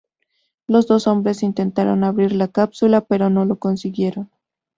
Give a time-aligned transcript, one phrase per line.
[0.65, 4.31] Los dos hombres intentaron abrir la cápsula, pero no lo consiguieron.